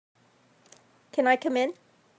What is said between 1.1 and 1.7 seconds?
Can I come